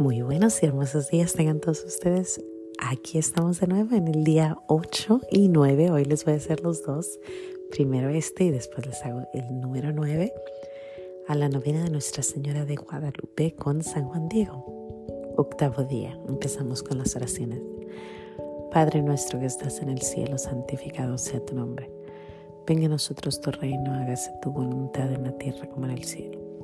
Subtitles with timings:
[0.00, 2.44] Muy buenos y hermosos días tengan todos ustedes.
[2.78, 5.92] Aquí estamos de nuevo en el día 8 y 9.
[5.92, 7.20] Hoy les voy a hacer los dos.
[7.70, 10.32] Primero este y después les hago el número 9
[11.28, 14.64] a la novena de Nuestra Señora de Guadalupe con San Juan Diego.
[15.36, 16.18] Octavo día.
[16.28, 17.60] Empezamos con las oraciones.
[18.72, 21.88] Padre nuestro que estás en el cielo, santificado sea tu nombre.
[22.66, 26.43] Venga a nosotros tu reino, hágase tu voluntad en la tierra como en el cielo.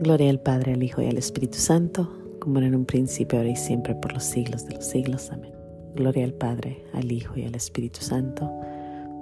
[0.00, 3.50] Gloria al Padre, al Hijo y al Espíritu Santo, como era en un principio, ahora
[3.50, 5.28] y siempre, por los siglos de los siglos.
[5.32, 5.52] Amén.
[5.96, 8.48] Gloria al Padre, al Hijo y al Espíritu Santo,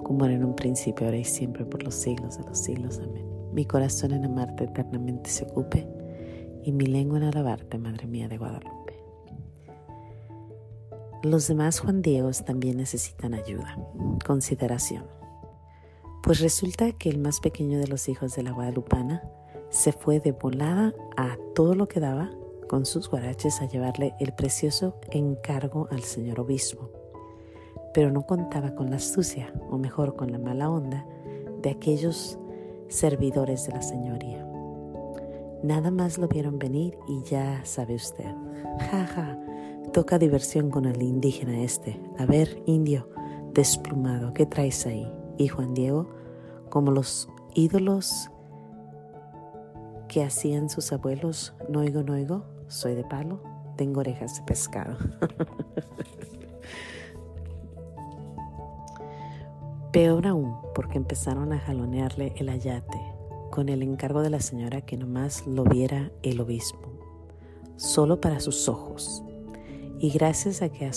[0.05, 3.01] como era en un principio, ahora y siempre, por los siglos de los siglos.
[3.03, 3.25] Amén.
[3.55, 5.89] Mi corazón en amarte eternamente se ocupe,
[6.63, 9.03] y mi lengua en alabarte, Madre mía de Guadalupe.
[11.23, 13.79] Los demás Juan Diegos también necesitan ayuda.
[14.27, 15.07] Consideración.
[16.23, 19.23] Pues resulta que el más pequeño de los hijos de la Guadalupana
[19.71, 22.31] se fue de volada a todo lo que daba
[22.69, 26.91] con sus guaraches a llevarle el precioso encargo al señor obispo.
[27.95, 31.07] Pero no contaba con la astucia, o mejor con la mala onda,
[31.63, 32.39] de aquellos
[32.89, 34.47] servidores de la señoría.
[35.63, 38.35] Nada más lo vieron venir y ya sabe usted.
[38.91, 39.39] Ja, ja,
[39.93, 41.99] toca diversión con el indígena este.
[42.19, 43.09] A ver, indio,
[43.55, 45.11] desplumado, ¿qué traes ahí?
[45.39, 46.09] Y Juan Diego,
[46.69, 48.31] como los ídolos
[50.09, 53.43] que hacían sus abuelos, no oigo, no oigo, soy de palo,
[53.77, 54.97] tengo orejas de pescado.
[59.93, 62.99] Peor aún, porque empezaron a jalonearle el ayate
[63.51, 66.93] con el encargo de la señora que nomás lo viera el obispo,
[67.77, 69.23] solo para sus ojos.
[69.99, 70.91] Y gracias a que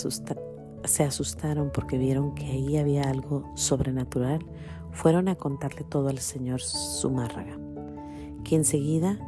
[0.84, 4.44] se asustaron porque vieron que ahí había algo sobrenatural,
[4.92, 7.56] fueron a contarle todo al señor Zumárraga
[8.44, 9.18] que enseguida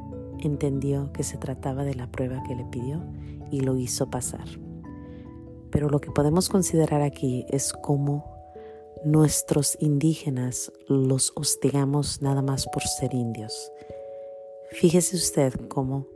[0.40, 3.02] entendió que se trataba de la prueba que le pidió
[3.50, 4.46] y lo hizo pasar.
[5.70, 8.32] Pero lo que podemos considerar aquí es cómo
[9.04, 13.72] nuestros indígenas los hostigamos nada más por ser indios.
[14.70, 16.06] Fíjese usted cómo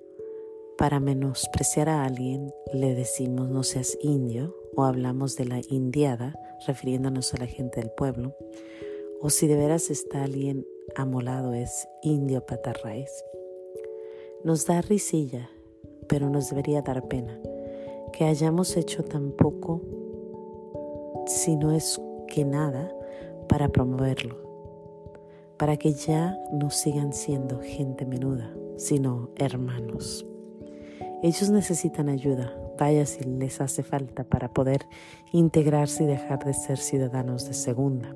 [0.78, 7.32] para menospreciar a alguien le decimos no seas indio o hablamos de la indiada refiriéndonos
[7.34, 8.36] a la gente del pueblo
[9.20, 13.10] o si de veras está alguien amolado es indio patarraíz.
[14.44, 15.50] Nos da risilla,
[16.08, 17.40] pero nos debería dar pena
[18.12, 19.82] que hayamos hecho tan poco,
[21.26, 22.94] si no es que nada,
[23.48, 24.36] para promoverlo,
[25.56, 30.26] para que ya no sigan siendo gente menuda, sino hermanos.
[31.22, 34.86] Ellos necesitan ayuda, vaya si les hace falta para poder
[35.32, 38.14] integrarse y dejar de ser ciudadanos de segunda.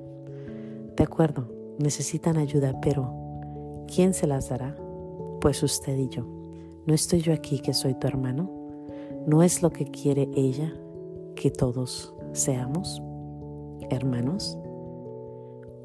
[0.95, 4.75] De acuerdo, necesitan ayuda, pero ¿quién se las dará?
[5.39, 6.25] Pues usted y yo.
[6.85, 8.49] ¿No estoy yo aquí que soy tu hermano?
[9.27, 10.73] ¿No es lo que quiere ella
[11.35, 13.01] que todos seamos
[13.89, 14.57] hermanos?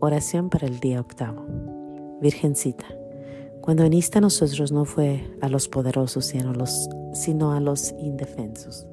[0.00, 1.44] Oración para el día octavo.
[2.20, 2.86] Virgencita,
[3.60, 7.92] cuando viniste a nosotros no fue a los poderosos, sino a los, sino a los
[7.98, 8.86] indefensos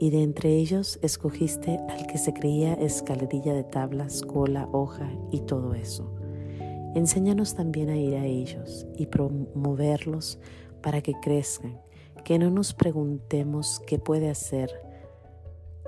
[0.00, 5.40] y de entre ellos escogiste al que se creía escalerilla de tablas, cola, hoja y
[5.40, 6.10] todo eso.
[6.94, 10.38] Enséñanos también a ir a ellos y promoverlos
[10.82, 11.78] para que crezcan,
[12.24, 14.72] que no nos preguntemos qué puede hacer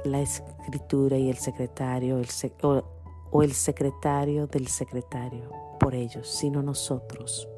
[0.05, 2.21] la escritura y el secretario
[2.63, 2.83] o,
[3.31, 5.51] o el secretario del secretario
[5.81, 7.49] por ellos, sino nosotros.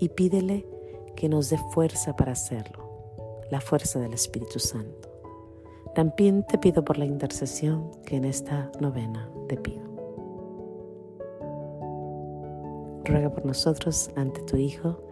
[0.00, 0.66] Y pídele
[1.14, 5.11] que nos dé fuerza para hacerlo, la fuerza del Espíritu Santo.
[5.94, 9.82] También te pido por la intercesión que en esta novena te pido.
[13.04, 15.02] Ruega por nosotros ante tu Hijo,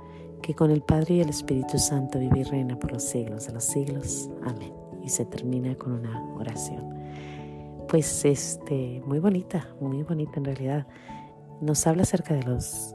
[0.40, 3.52] que con el Padre y el Espíritu Santo vive y reina por los siglos de
[3.52, 4.30] los siglos.
[4.42, 4.72] Amén.
[5.02, 6.94] Y se termina con una oración.
[7.86, 10.86] Pues este, muy bonita, muy bonita en realidad.
[11.60, 12.94] Nos habla acerca de los,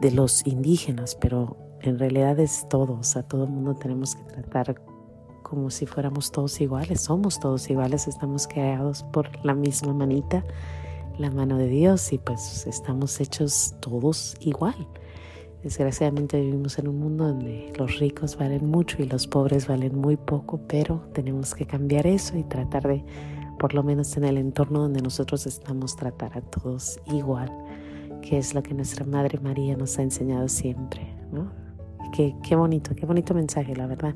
[0.00, 4.80] de los indígenas, pero en realidad es todos, a todo el mundo tenemos que tratar
[5.50, 7.00] como si fuéramos todos iguales.
[7.00, 10.44] Somos todos iguales, estamos creados por la misma manita,
[11.18, 14.86] la mano de Dios, y pues estamos hechos todos igual.
[15.64, 20.16] Desgraciadamente vivimos en un mundo donde los ricos valen mucho y los pobres valen muy
[20.16, 23.04] poco, pero tenemos que cambiar eso y tratar de,
[23.58, 27.50] por lo menos en el entorno donde nosotros estamos, tratar a todos igual,
[28.22, 31.12] que es lo que nuestra Madre María nos ha enseñado siempre.
[31.32, 31.50] ¿no?
[32.12, 34.14] Qué, qué bonito, qué bonito mensaje, la verdad.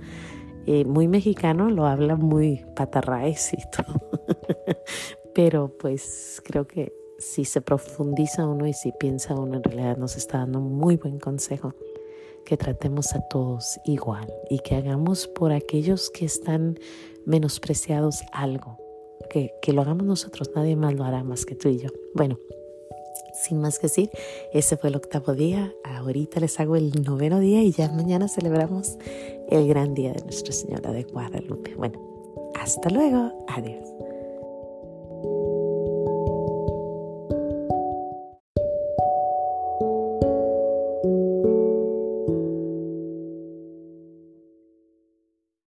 [0.67, 3.53] Eh, muy mexicano, lo habla muy patarraes.
[5.35, 10.17] Pero pues creo que si se profundiza uno y si piensa uno, en realidad nos
[10.17, 11.75] está dando muy buen consejo.
[12.45, 16.79] Que tratemos a todos igual y que hagamos por aquellos que están
[17.25, 18.79] menospreciados algo.
[19.31, 21.89] Que, que lo hagamos nosotros, nadie más lo hará más que tú y yo.
[22.15, 22.39] Bueno,
[23.33, 24.11] sin más que decir,
[24.53, 25.73] ese fue el octavo día.
[25.85, 28.99] Ahorita les hago el noveno día y ya mañana celebramos
[29.51, 31.75] el gran día de Nuestra Señora de Guadalupe.
[31.75, 32.01] Bueno,
[32.55, 33.45] hasta luego.
[33.49, 34.14] Adiós.